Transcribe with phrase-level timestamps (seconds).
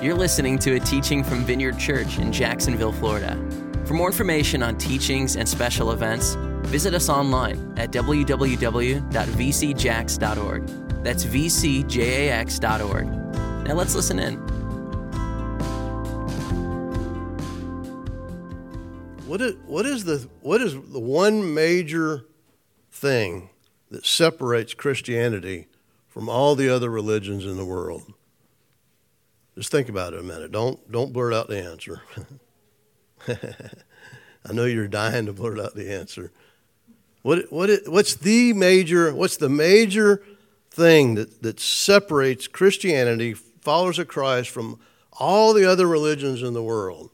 [0.00, 3.34] You're listening to a teaching from Vineyard Church in Jacksonville, Florida.
[3.84, 6.36] For more information on teachings and special events,
[6.68, 9.02] visit us online at www.vcjax.org.
[11.02, 13.06] That's vcjax.org.
[13.66, 14.36] Now let's listen in.
[19.26, 22.24] What is, what is the what is the one major
[22.92, 23.50] thing
[23.90, 25.66] that separates Christianity
[26.06, 28.14] from all the other religions in the world?
[29.58, 30.52] Just think about it a minute.
[30.52, 32.00] Don't don't blurt out the answer.
[33.28, 36.30] I know you're dying to blurt out the answer.
[37.22, 40.22] What what what's the major what's the major
[40.70, 44.78] thing that, that separates Christianity, followers of Christ, from
[45.18, 47.10] all the other religions in the world?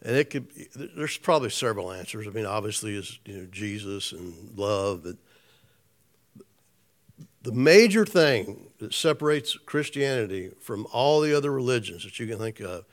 [0.00, 0.48] And it could
[0.96, 2.26] there's probably several answers.
[2.26, 5.16] I mean, obviously is you know Jesus and love, but
[7.42, 12.60] the major thing that separates Christianity from all the other religions that you can think
[12.60, 12.84] of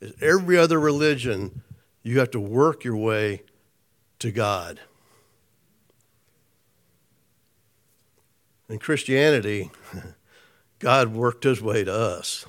[0.00, 1.62] is every other religion,
[2.02, 3.42] you have to work your way
[4.18, 4.80] to God.
[8.68, 9.70] In Christianity,
[10.78, 12.46] God worked his way to us.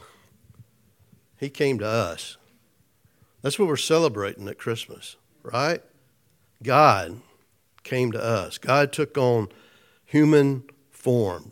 [1.37, 2.37] He came to us.
[3.41, 5.81] That's what we're celebrating at Christmas, right?
[6.61, 7.21] God
[7.83, 8.59] came to us.
[8.59, 9.49] God took on
[10.05, 10.63] human
[11.01, 11.51] form.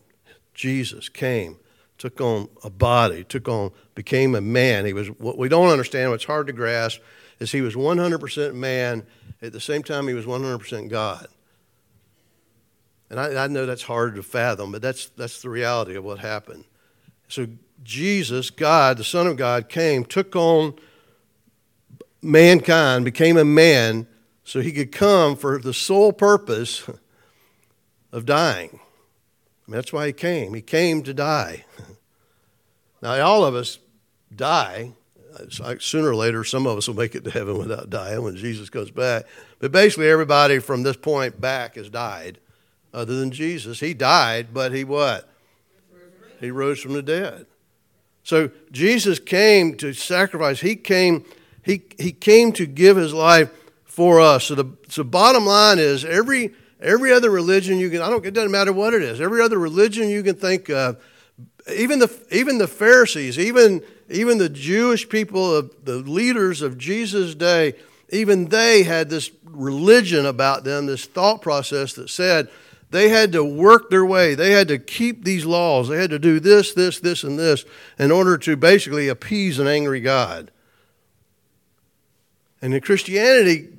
[0.53, 1.57] Jesus came,
[1.97, 4.85] took on a body, took on, became a man.
[4.85, 6.99] He was what we don't understand, what's hard to grasp,
[7.39, 9.05] is he was 100% man.
[9.41, 11.27] At the same time, he was 100% God.
[13.09, 16.19] And I, I know that's hard to fathom, but that's, that's the reality of what
[16.19, 16.65] happened.
[17.27, 17.47] So
[17.83, 20.75] Jesus, God, the Son of God, came, took on
[22.21, 24.07] mankind, became a man,
[24.43, 26.87] so he could come for the sole purpose
[28.11, 28.79] of dying.
[29.69, 30.55] I mean, that's why he came.
[30.55, 31.63] He came to die.
[33.03, 33.77] now, all of us
[34.35, 34.93] die.
[35.77, 38.71] Sooner or later, some of us will make it to heaven without dying when Jesus
[38.71, 39.25] comes back.
[39.59, 42.39] But basically, everybody from this point back has died,
[42.95, 43.79] other than Jesus.
[43.79, 45.29] He died, but he what?
[46.39, 47.45] He rose from the dead.
[48.23, 50.61] So Jesus came to sacrifice.
[50.61, 51.25] He came,
[51.61, 53.51] he, he came to give his life
[53.85, 54.45] for us.
[54.45, 58.33] So the so bottom line is every Every other religion you can, I don't, it
[58.33, 59.19] doesn't matter what it is.
[59.19, 61.01] Every other religion you can think of,
[61.73, 67.35] even the, even the Pharisees, even, even the Jewish people, of, the leaders of Jesus'
[67.35, 67.73] day,
[68.11, 72.49] even they had this religion about them, this thought process that said
[72.91, 74.33] they had to work their way.
[74.33, 75.89] They had to keep these laws.
[75.89, 77.65] They had to do this, this, this, and this
[77.99, 80.49] in order to basically appease an angry God.
[82.61, 83.69] And in Christianity,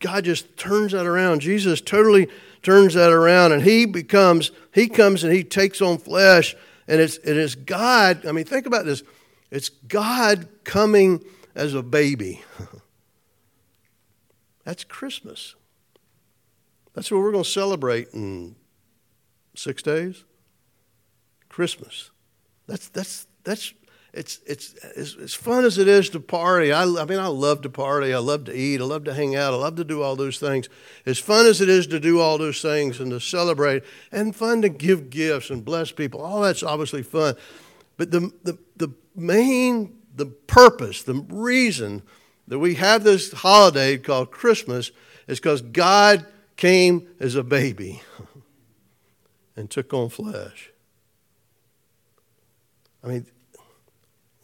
[0.00, 1.40] God just turns that around.
[1.40, 2.28] Jesus totally
[2.62, 6.54] turns that around and he becomes, he comes and he takes on flesh.
[6.88, 8.26] And it's, it is God.
[8.26, 9.02] I mean, think about this.
[9.50, 11.24] It's God coming
[11.54, 12.42] as a baby.
[14.64, 15.54] That's Christmas.
[16.94, 18.56] That's what we're going to celebrate in
[19.54, 20.24] six days.
[21.48, 22.10] Christmas.
[22.66, 23.72] That's, that's, that's,
[24.16, 26.72] it's, it's, as, as fun as it is to party.
[26.72, 28.14] I, I mean, I love to party.
[28.14, 28.80] I love to eat.
[28.80, 29.52] I love to hang out.
[29.52, 30.70] I love to do all those things.
[31.04, 34.62] As fun as it is to do all those things and to celebrate and fun
[34.62, 37.34] to give gifts and bless people, all that's obviously fun.
[37.98, 42.02] But the, the, the main, the purpose, the reason
[42.48, 44.92] that we have this holiday called Christmas
[45.28, 46.24] is because God
[46.56, 48.00] came as a baby
[49.56, 50.70] and took on flesh.
[53.04, 53.26] I mean,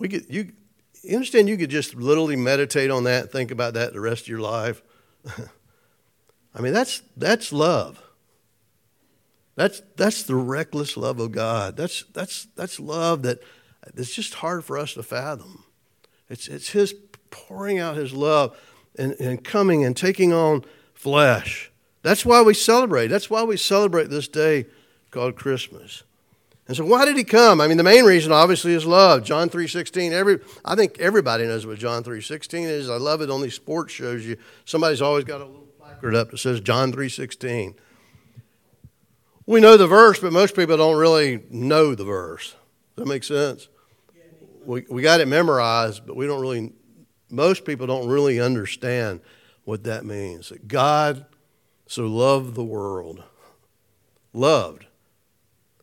[0.02, 0.52] we could, you,
[1.04, 4.28] you understand you could just literally meditate on that think about that the rest of
[4.28, 4.82] your life?
[6.54, 8.02] I mean, that's, that's love.
[9.54, 11.76] That's, that's the reckless love of God.
[11.76, 13.38] That's, that's, that's love that
[13.94, 15.64] it's just hard for us to fathom.
[16.28, 16.94] It's, it's His
[17.30, 18.58] pouring out His love
[18.98, 20.64] and, and coming and taking on
[20.94, 21.70] flesh.
[22.02, 23.06] That's why we celebrate.
[23.06, 24.66] That's why we celebrate this day
[25.12, 26.02] called Christmas.
[26.68, 27.60] And so why did he come?
[27.60, 29.24] I mean, the main reason obviously is love.
[29.24, 32.88] John 3.16, every, I think everybody knows what John 3.16 is.
[32.88, 34.24] I love it on these sports shows.
[34.24, 37.74] You, somebody's always got a little placard up that says John 3.16.
[39.44, 42.54] We know the verse, but most people don't really know the verse.
[42.94, 43.68] Does that make sense?
[44.64, 46.72] We, we got it memorized, but we don't really,
[47.28, 49.20] most people don't really understand
[49.64, 50.50] what that means.
[50.50, 51.26] That God
[51.86, 53.24] so loved the world,
[54.32, 54.86] loved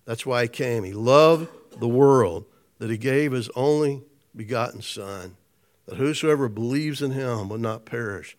[0.09, 0.85] that's why he came.
[0.85, 2.45] He loved the world,
[2.79, 4.01] that he gave his only
[4.35, 5.38] begotten Son,
[5.85, 8.35] that whosoever believes in him will not perish,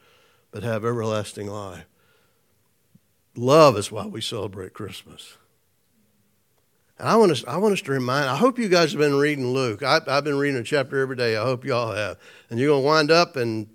[0.50, 1.86] but have everlasting life.
[3.36, 5.36] Love is why we celebrate Christmas.
[6.98, 9.14] And I want, us, I want us to remind, I hope you guys have been
[9.14, 9.84] reading Luke.
[9.84, 11.36] I, I've been reading a chapter every day.
[11.36, 12.18] I hope y'all have.
[12.50, 13.70] And you're going to wind up in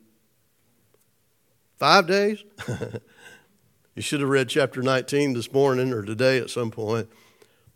[1.77, 2.44] five days?
[3.95, 7.07] you should have read chapter 19 this morning or today at some point.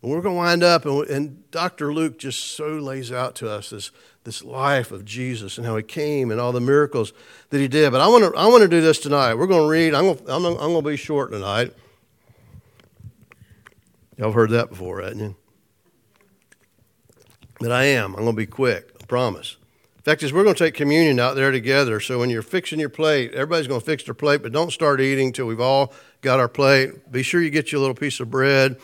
[0.02, 1.92] We're going to wind up, and, and Dr.
[1.92, 3.90] Luke just so lays out to us this,
[4.24, 7.12] this life of Jesus and how he came and all the miracles
[7.50, 7.92] that he did.
[7.92, 9.34] But I want to, I want to do this tonight.
[9.34, 11.74] We're going to read, I'm going I'm, I'm going to be short tonight.
[14.16, 15.36] Y'all heard that before, haven't you?
[17.58, 18.14] But I am.
[18.14, 19.56] I'm going to be quick, I promise.
[19.96, 22.00] In fact, is we're going to take communion out there together.
[22.00, 24.98] So when you're fixing your plate, everybody's going to fix their plate, but don't start
[25.02, 25.92] eating until we've all
[26.22, 27.12] got our plate.
[27.12, 28.78] Be sure you get you a little piece of bread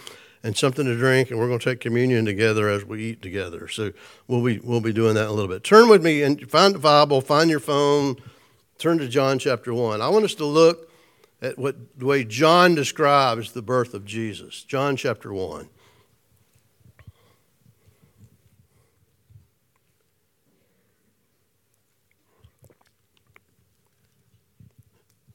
[0.46, 3.66] and something to drink, and we're going to take communion together as we eat together.
[3.66, 3.92] So
[4.28, 5.64] we'll be we'll be doing that in a little bit.
[5.64, 8.14] Turn with me and find the Bible, find your phone,
[8.78, 10.00] turn to John chapter one.
[10.00, 10.88] I want us to look
[11.42, 14.62] at what the way John describes the birth of Jesus.
[14.62, 15.68] John chapter one.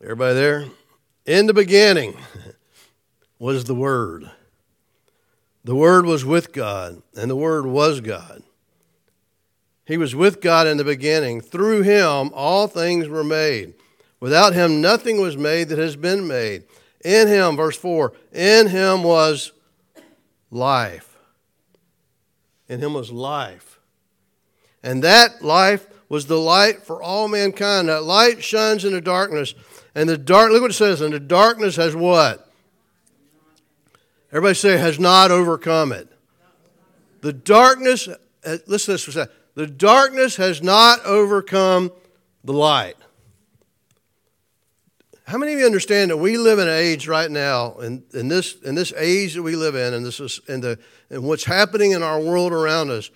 [0.02, 0.66] Everybody there?
[1.26, 2.16] In the beginning
[3.40, 4.32] was the Word.
[5.64, 8.44] The Word was with God, and the Word was God.
[9.86, 11.42] He was with God in the beginning.
[11.42, 13.74] Through him, all things were made.
[14.20, 16.64] Without him, nothing was made that has been made.
[17.04, 19.52] In him, verse 4, in him was
[20.50, 21.18] life.
[22.70, 23.80] In him was life.
[24.84, 27.90] And that life was the light for all mankind.
[27.90, 29.54] That light shines in the darkness
[29.96, 32.51] and the dark, look what it says, and the darkness has what?
[34.32, 36.08] Everybody say, has not overcome it.
[37.22, 39.28] The darkness, uh, listen to this.
[39.56, 41.92] The darkness has not overcome
[42.44, 42.96] the light.
[45.28, 48.28] How many of you understand that we live in an age right now, in, in,
[48.28, 50.80] this, in this age that we live in, and, this is, and, the,
[51.10, 53.12] and what's happening in our world around us,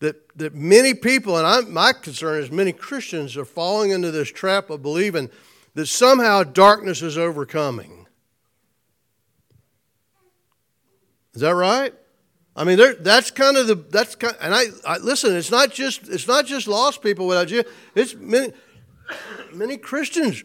[0.00, 4.30] that, that many people, and I'm, my concern is many Christians are falling into this
[4.30, 5.30] trap of believing
[5.74, 7.97] that somehow darkness is overcoming.
[11.38, 11.94] Is that right?
[12.56, 14.34] I mean, that's kind of the that's kind.
[14.40, 15.36] And I, I, listen.
[15.36, 17.62] It's not just it's not just lost people without you.
[17.94, 18.52] It's many
[19.52, 20.42] many Christians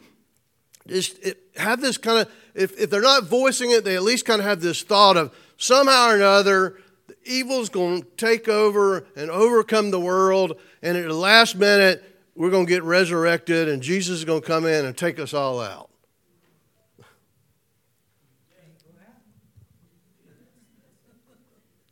[0.86, 1.18] just
[1.56, 4.46] have this kind of if if they're not voicing it, they at least kind of
[4.46, 9.90] have this thought of somehow or another the evil's going to take over and overcome
[9.90, 12.04] the world, and at the last minute
[12.36, 15.34] we're going to get resurrected and Jesus is going to come in and take us
[15.34, 15.90] all out.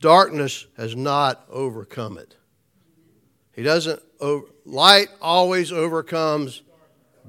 [0.01, 2.36] Darkness has not overcome it.
[3.53, 4.01] He doesn't,
[4.65, 6.63] light always overcomes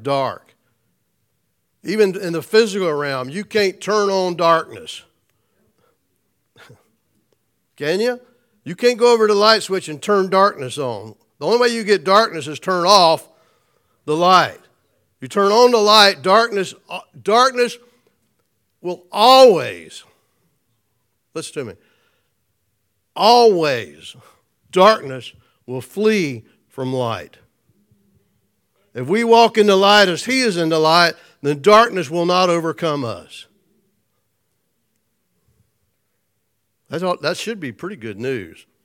[0.01, 0.55] dark.
[1.85, 5.03] Even in the physical realm, you can't turn on darkness.
[7.77, 8.21] Can you?
[8.65, 11.17] You can't go over to the light switch and turn darkness on.
[11.39, 13.29] The only way you get darkness is turn off
[14.07, 14.61] the light.
[15.21, 17.77] You turn on the light, darkness, uh, darkness
[18.81, 20.05] will always,
[21.35, 21.75] listen to me,
[23.15, 24.17] always,
[24.71, 25.33] darkness
[25.67, 27.39] will flee from light.
[28.95, 32.27] If we walk in the light as He is in the light, then darkness will
[32.27, 33.47] not overcome us.
[36.89, 38.67] That's all, that should be pretty good news.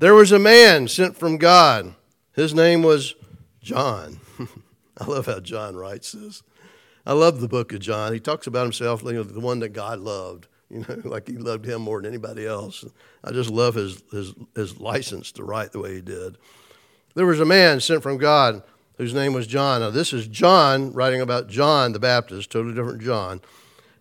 [0.00, 1.94] There was a man sent from God.
[2.32, 3.14] His name was
[3.62, 4.18] John.
[4.98, 6.42] I love how John writes this.
[7.04, 8.14] I love the book of John.
[8.14, 11.36] He talks about himself, you know, the one that God loved, you know, like he
[11.36, 12.84] loved him more than anybody else.
[13.22, 16.38] I just love his, his, his license to write the way he did.
[17.14, 18.62] There was a man sent from God
[18.96, 19.80] whose name was John.
[19.80, 23.40] Now, this is John writing about John the Baptist, totally different John.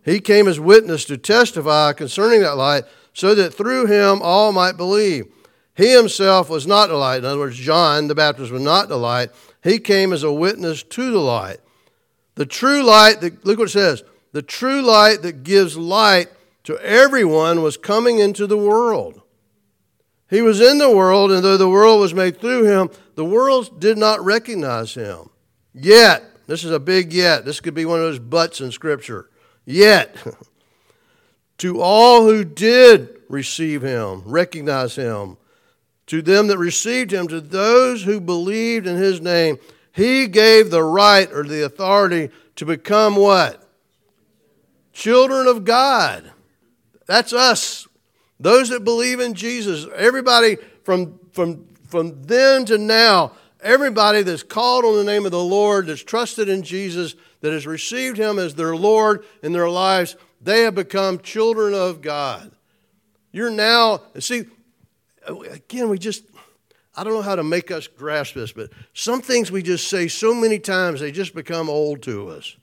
[0.03, 2.83] He came as witness to testify concerning that light
[3.13, 5.25] so that through him all might believe.
[5.75, 7.19] He himself was not the light.
[7.19, 9.29] In other words, John the Baptist was not the light.
[9.63, 11.59] He came as a witness to the light.
[12.35, 16.27] The true light, that, look what it says the true light that gives light
[16.69, 19.23] to everyone was coming into the world.
[20.29, 23.79] He was in the world, and though the world was made through him, the world
[23.79, 25.31] did not recognize him.
[25.73, 27.43] Yet, this is a big yet.
[27.43, 29.31] This could be one of those buts in Scripture.
[29.65, 30.15] Yet,
[31.57, 35.37] to all who did receive him, recognize him,
[36.05, 39.57] to them that received him, to those who believed in his name,
[39.91, 43.67] he gave the right or the authority to become what?
[44.93, 46.31] Children of God.
[47.09, 47.87] That's us.
[48.39, 49.87] Those that believe in Jesus.
[49.95, 55.43] Everybody from, from, from then to now, everybody that's called on the name of the
[55.43, 60.17] Lord, that's trusted in Jesus, that has received him as their Lord in their lives,
[60.39, 62.51] they have become children of God.
[63.31, 64.45] You're now, see,
[65.25, 66.25] again, we just,
[66.95, 70.09] I don't know how to make us grasp this, but some things we just say
[70.09, 72.55] so many times, they just become old to us.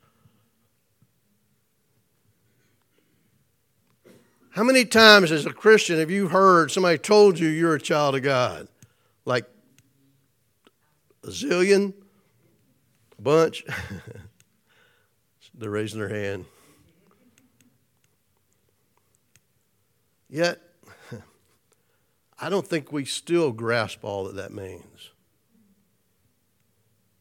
[4.56, 8.14] How many times as a Christian have you heard somebody told you you're a child
[8.14, 8.68] of God?
[9.26, 9.44] Like
[11.22, 11.92] a zillion?
[13.18, 13.64] A bunch?
[15.54, 16.46] They're raising their hand.
[20.30, 20.62] Yet,
[22.40, 25.10] I don't think we still grasp all that that means.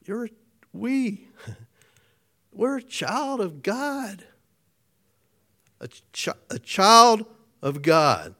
[0.06, 0.30] You're
[0.72, 1.28] we.
[2.54, 4.24] We're a child of God
[5.86, 7.26] a, a child
[7.62, 8.36] of God.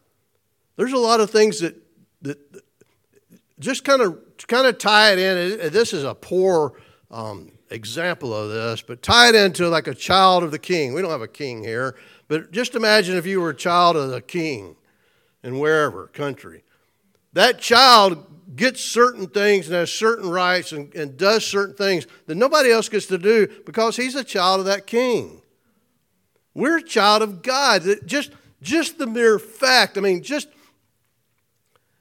[0.76, 1.76] There's a lot of things that,
[2.22, 2.64] that, that
[3.60, 5.72] just kind of kind of tie it in.
[5.72, 6.74] This is a poor
[7.10, 10.94] um, example of this, but tie it into like a child of the king.
[10.94, 11.96] We don't have a king here,
[12.28, 14.76] but just imagine if you were a child of the king
[15.44, 16.64] in wherever country.
[17.34, 18.26] That child
[18.56, 22.90] gets certain things and has certain rights and, and does certain things that nobody else
[22.90, 25.42] gets to do because he's a child of that king.
[26.56, 27.84] We're a child of God.
[28.06, 28.32] Just,
[28.62, 30.48] just the mere fact, I mean, just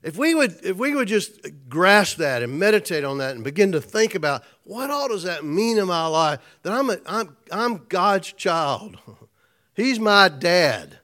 [0.04, 3.73] if we would if we would just grasp that and meditate on that and begin
[3.73, 7.37] to think about what all does that mean in my life that I'm a, I'm
[7.50, 8.99] I'm God's child.
[9.75, 10.99] He's my dad.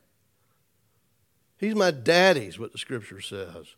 [1.57, 3.75] He's my daddy's what the scripture says.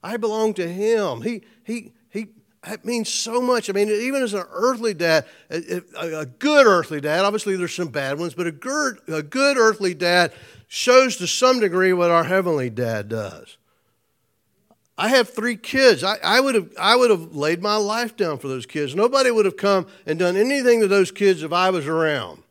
[0.00, 1.22] I belong to him.
[1.22, 2.28] He he he
[2.66, 3.70] that means so much.
[3.70, 8.18] I mean, even as an earthly dad, a, good earthly dad, obviously there's some bad
[8.18, 10.32] ones, but a good, a good earthly dad
[10.66, 13.56] shows to some degree what our heavenly dad does.
[14.98, 16.02] I have three kids.
[16.02, 18.94] I, I, would have, I would have laid my life down for those kids.
[18.94, 22.42] Nobody would have come and done anything to those kids if I was around.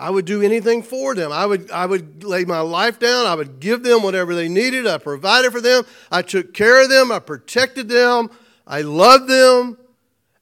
[0.00, 1.30] I would do anything for them.
[1.30, 3.26] I would, I would lay my life down.
[3.26, 4.86] I would give them whatever they needed.
[4.86, 5.84] I provided for them.
[6.10, 7.12] I took care of them.
[7.12, 8.30] I protected them.
[8.66, 9.76] I loved them.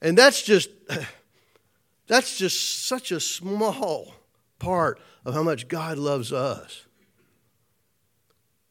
[0.01, 0.71] And that's just,
[2.07, 4.15] that's just such a small
[4.61, 6.85] part of how much God loves us.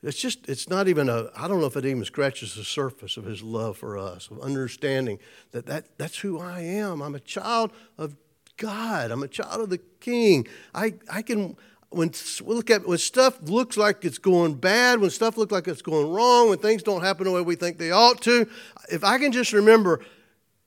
[0.02, 3.18] It's just, it's not even a, I don't know if it even scratches the surface
[3.18, 5.20] of his love for us, of understanding
[5.52, 7.02] that, that that's who I am.
[7.02, 8.16] I'm a child of
[8.58, 9.12] God.
[9.12, 10.48] I'm a child of the King.
[10.74, 11.56] I, I can
[11.90, 12.12] when
[12.42, 16.12] look at when stuff looks like it's going bad, when stuff looks like it's going
[16.12, 18.48] wrong, when things don't happen the way we think they ought to,
[18.92, 20.02] if I can just remember,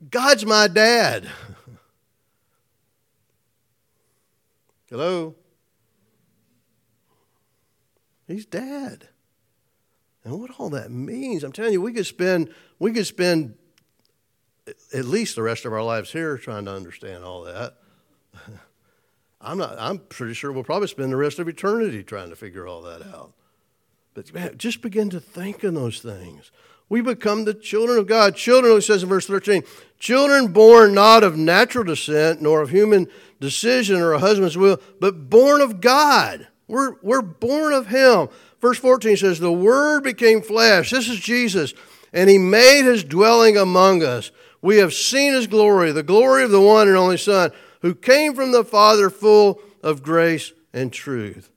[0.09, 1.29] God's my dad.
[4.89, 5.35] Hello?
[8.27, 9.07] He's dad.
[10.23, 13.55] And what all that means, I'm telling you, we could spend we could spend
[14.93, 17.75] at least the rest of our lives here trying to understand all that.
[19.41, 19.75] I'm not.
[19.79, 23.01] I'm pretty sure we'll probably spend the rest of eternity trying to figure all that
[23.01, 23.33] out.
[24.13, 26.51] But man, just begin to think in those things.
[26.89, 28.35] We become the children of God.
[28.35, 29.63] Children, it says in verse 13,
[29.97, 33.07] children born not of natural descent, nor of human
[33.39, 36.49] decision or a husband's will, but born of God.
[36.67, 38.27] We're, we're born of Him.
[38.59, 40.91] Verse 14 says, The Word became flesh.
[40.91, 41.73] This is Jesus.
[42.11, 44.31] And He made His dwelling among us.
[44.61, 48.33] We have seen His glory, the glory of the one and only Son who came
[48.33, 51.49] from the Father full of grace and truth.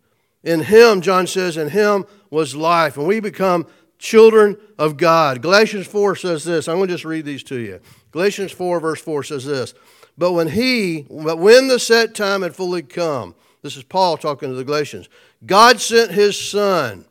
[0.43, 3.67] In him, John says, in him was life, and we become
[3.99, 5.41] children of God.
[5.41, 6.69] Galatians 4 says this.
[6.69, 7.81] I'm going to just read these to you.
[8.11, 9.75] Galatians 4, verse 4 says this.
[10.17, 14.51] But when he, but when the set time had fully come, this is Paul talking
[14.51, 15.09] to the Galatians,
[15.47, 17.07] God sent his son,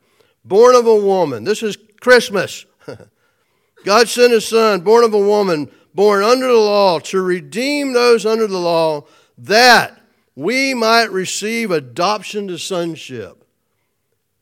[0.45, 1.43] born of a woman.
[1.43, 2.65] This is Christmas.
[3.83, 8.25] God sent his son, born of a woman, born under the law, to redeem those
[8.25, 9.05] under the law,
[9.37, 9.99] that
[10.35, 13.43] we might receive adoption to sonship.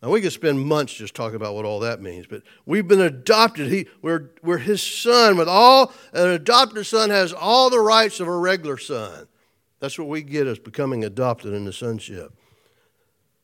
[0.01, 3.01] Now, we could spend months just talking about what all that means, but we've been
[3.01, 3.67] adopted.
[3.67, 8.27] He, we're, we're his son with all, an adopted son has all the rights of
[8.27, 9.27] a regular son.
[9.79, 12.34] That's what we get as becoming adopted in the sonship.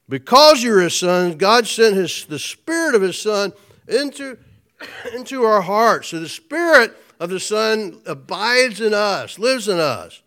[0.10, 3.54] Because you're his son, God sent his, the spirit of his son
[3.88, 4.38] into,
[5.16, 6.10] into our hearts.
[6.10, 10.22] So the spirit of the Son abides in us, lives in us.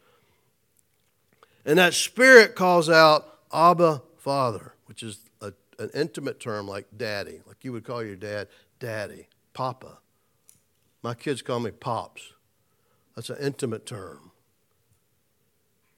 [1.64, 7.40] And that Spirit calls out Abba, Father, which is a, an intimate term like daddy,
[7.46, 9.98] like you would call your dad daddy, papa.
[11.02, 12.32] My kids call me pops.
[13.14, 14.32] That's an intimate term.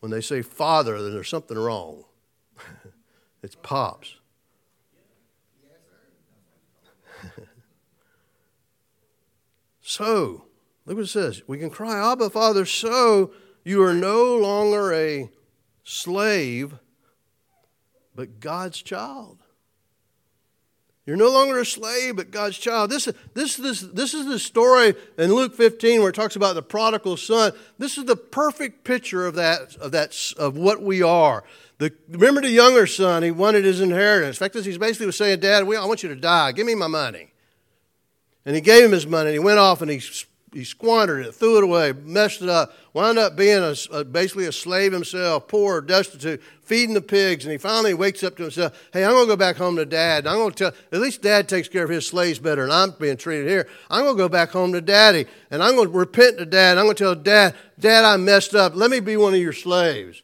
[0.01, 2.05] When they say father, then there's something wrong.
[3.43, 4.17] it's pops.
[9.81, 10.47] so,
[10.85, 11.43] Look what it says.
[11.47, 13.33] We can cry, Abba, Father, so
[13.65, 15.31] you are no longer a
[15.85, 16.75] slave,
[18.15, 19.39] but God's child.
[21.05, 22.91] You're no longer a slave, but God's child.
[22.91, 26.63] This, this, this, this is the story in Luke 15 where it talks about the
[26.63, 27.53] prodigal son.
[27.77, 31.43] This is the perfect picture of that, of that, of what we are.
[31.79, 34.37] The, remember the younger son, he wanted his inheritance.
[34.37, 36.53] In fact, he's basically was saying, Dad, I want you to die.
[36.53, 37.33] Give me my money.
[38.47, 40.01] And he gave him his money, and he went off and he
[40.53, 44.47] he squandered it, threw it away, messed it up, wound up being a, a, basically
[44.47, 47.45] a slave himself, poor, destitute, feeding the pigs.
[47.45, 49.87] And he finally wakes up to himself, hey, I'm going to go back home to
[49.87, 50.27] dad.
[50.27, 52.91] I'm going to tell, at least dad takes care of his slaves better than I'm
[53.01, 53.67] being treated here.
[53.91, 56.77] I'm going to go back home to daddy and I'm going to repent to dad.
[56.77, 58.75] I'm going to tell dad, dad, I messed up.
[58.75, 60.23] Let me be one of your slaves.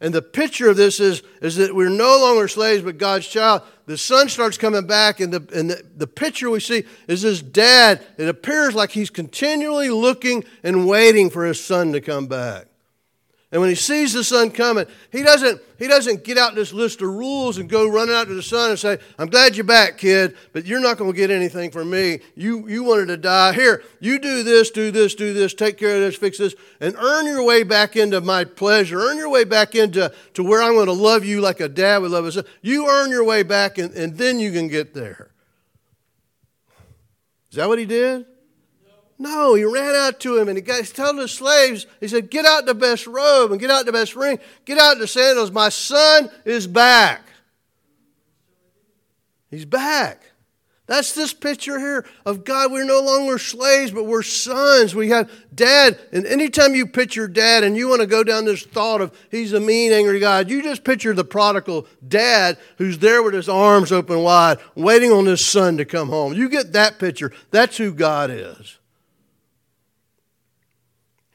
[0.00, 3.62] And the picture of this is, is that we're no longer slaves but God's child.
[3.86, 7.42] The son starts coming back, and, the, and the, the picture we see is his
[7.42, 8.04] dad.
[8.16, 12.67] It appears like he's continually looking and waiting for his son to come back.
[13.50, 17.00] And when he sees the son coming, he doesn't, he doesn't get out this list
[17.00, 19.96] of rules and go running out to the son and say, I'm glad you're back,
[19.96, 22.20] kid, but you're not going to get anything from me.
[22.34, 23.54] You, you wanted to die.
[23.54, 26.94] Here, you do this, do this, do this, take care of this, fix this, and
[26.96, 29.00] earn your way back into my pleasure.
[29.00, 32.02] Earn your way back into to where I'm going to love you like a dad
[32.02, 32.44] would love his son.
[32.60, 35.30] You earn your way back, and, and then you can get there.
[37.50, 38.26] Is that what he did?
[39.18, 42.44] No, he ran out to him and he, got, told the slaves, he said, Get
[42.44, 45.50] out the best robe and get out the best ring, get out the sandals.
[45.50, 47.22] My son is back.
[49.50, 50.22] He's back.
[50.86, 52.72] That's this picture here of God.
[52.72, 54.94] We're no longer slaves, but we're sons.
[54.94, 55.98] We have dad.
[56.12, 59.52] And anytime you picture dad and you want to go down this thought of he's
[59.52, 63.92] a mean, angry God, you just picture the prodigal dad who's there with his arms
[63.92, 66.32] open wide, waiting on his son to come home.
[66.32, 67.32] You get that picture.
[67.50, 68.77] That's who God is.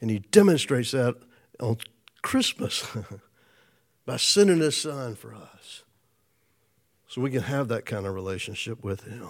[0.04, 1.16] And he demonstrates that
[1.58, 1.78] on
[2.20, 2.86] Christmas
[4.06, 5.82] by sending his son for us.
[7.08, 9.28] So we can have that kind of relationship with him.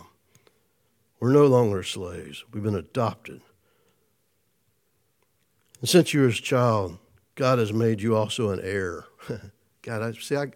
[1.21, 3.41] We're no longer slaves, we've been adopted.
[5.79, 6.99] And since you're his child,
[7.37, 9.05] God has made you also an heir.
[9.83, 10.51] God, I see, I,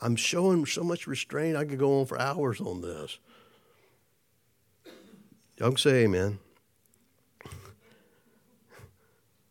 [0.00, 3.20] I'm showing so much restraint, I could go on for hours on this.
[5.58, 6.40] Y'all say amen.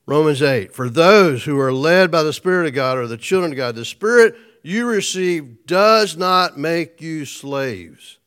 [0.10, 0.74] Romans 8.
[0.74, 3.76] For those who are led by the Spirit of God are the children of God.
[3.76, 8.18] The Spirit you receive does not make you slaves.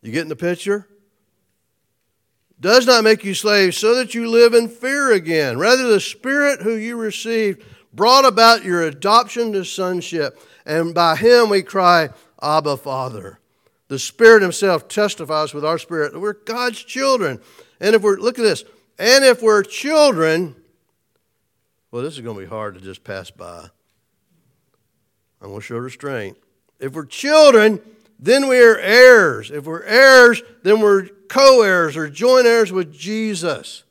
[0.00, 0.88] You getting the picture?
[2.58, 5.58] Does not make you slaves so that you live in fear again.
[5.58, 11.50] Rather, the Spirit who you received brought about your adoption to sonship, and by him
[11.50, 12.08] we cry,
[12.40, 13.40] Abba, Father.
[13.88, 17.40] The Spirit Himself testifies with our spirit that we're God's children.
[17.78, 18.64] And if we're, look at this,
[18.98, 20.56] and if we're children,
[21.90, 23.68] well, this is going to be hard to just pass by.
[25.40, 26.36] I'm going to show restraint.
[26.80, 27.80] If we're children,
[28.18, 29.50] then we are heirs.
[29.50, 33.84] If we're heirs, then we're co heirs or joint heirs with Jesus.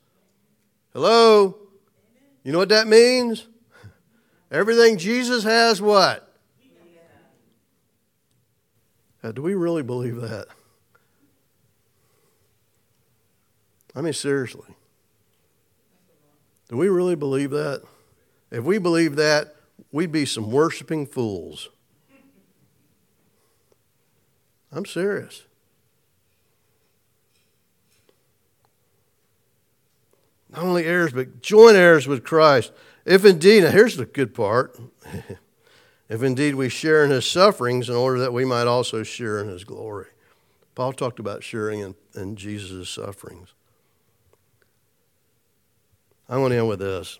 [0.94, 1.58] Hello?
[2.44, 3.48] You know what that means?
[4.52, 6.30] Everything Jesus has, what?
[9.24, 10.48] Uh, do we really believe that?
[13.96, 14.76] I mean, seriously.
[16.73, 17.83] Do we really believe that?
[18.49, 19.57] If we believe that,
[19.91, 21.69] we'd be some worshiping fools.
[24.71, 25.43] I'm serious.
[30.49, 32.71] Not only heirs, but joint heirs with Christ.
[33.05, 34.75] If indeed, now here's the good part.
[36.09, 39.47] if indeed we share in his sufferings in order that we might also share in
[39.47, 40.07] his glory.
[40.73, 43.53] Paul talked about sharing in, in Jesus' sufferings.
[46.29, 47.19] I want to end with this.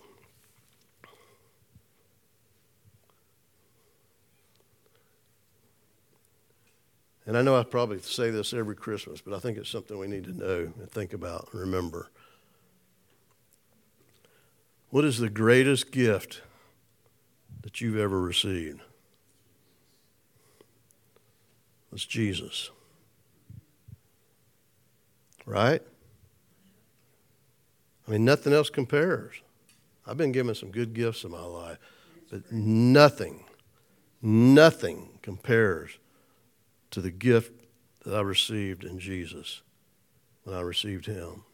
[7.26, 10.06] And I know I probably say this every Christmas, but I think it's something we
[10.06, 12.10] need to know and think about and remember.
[14.90, 16.42] What is the greatest gift
[17.62, 18.80] that you've ever received?
[21.92, 22.70] It's Jesus.
[25.46, 25.82] Right?
[28.06, 29.36] I mean, nothing else compares.
[30.06, 31.78] I've been given some good gifts in my life,
[32.30, 33.44] but nothing,
[34.20, 35.98] nothing compares
[36.90, 37.52] to the gift
[38.04, 39.62] that I received in Jesus
[40.44, 41.44] when I received Him.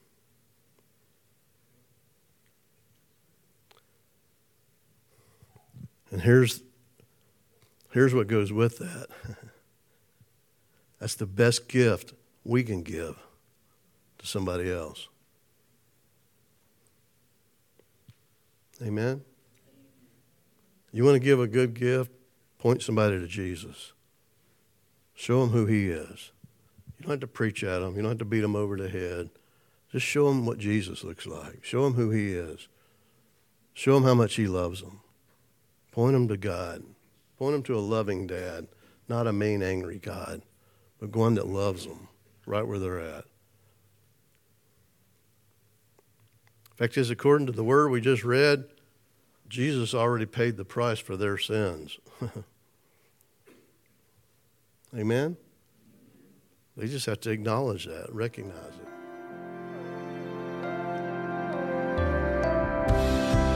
[6.10, 6.62] And here's,
[7.92, 9.06] here's what goes with that
[10.98, 13.16] that's the best gift we can give
[14.18, 15.08] to somebody else.
[18.82, 19.22] Amen?
[20.92, 22.10] You want to give a good gift?
[22.58, 23.92] Point somebody to Jesus.
[25.14, 26.32] Show them who He is.
[26.98, 27.94] You don't have to preach at them.
[27.96, 29.30] You don't have to beat them over the head.
[29.92, 31.64] Just show them what Jesus looks like.
[31.64, 32.68] Show them who He is.
[33.72, 35.00] Show them how much He loves them.
[35.92, 36.82] Point them to God.
[37.38, 38.68] Point them to a loving dad,
[39.08, 40.42] not a mean, angry God,
[41.00, 42.08] but one that loves them
[42.44, 43.24] right where they're at.
[46.80, 48.64] Fact, is, according to the word we just read,
[49.48, 51.98] Jesus already paid the price for their sins.
[54.96, 55.36] Amen?
[56.76, 58.86] They just have to acknowledge that, recognize it.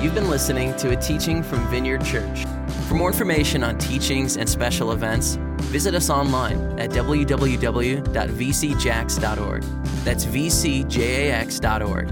[0.05, 2.45] You've been listening to a teaching from Vineyard Church.
[2.89, 7.23] For more information on teachings and special events, visit us online at www.vcjax.org.
[10.05, 12.09] That's vcjax.org.